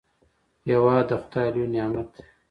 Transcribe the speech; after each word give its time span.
هېواد 0.69 1.03
د 1.09 1.11
خداي 1.23 1.47
لوی 1.53 1.67
نعمت 1.73 2.07
دی. 2.13 2.23